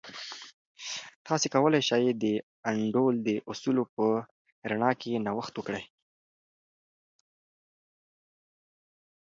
[1.27, 2.25] تاسې کولای سئ د
[2.71, 4.05] انډول د اصولو په
[4.69, 5.85] رڼا کې نوښت وکړئ.